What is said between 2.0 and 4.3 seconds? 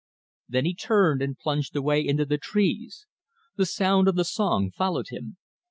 into the trees. The sound of the